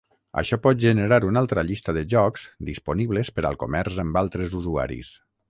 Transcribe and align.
Això 0.41 0.57
pot 0.61 0.77
generar 0.83 1.19
una 1.27 1.41
altra 1.45 1.63
llista 1.67 1.95
de 1.97 2.03
jocs 2.13 2.47
disponibles 2.71 3.31
per 3.37 3.45
al 3.51 3.61
comerç 3.67 4.01
amb 4.07 4.19
altres 4.25 4.59
usuaris. 4.63 5.15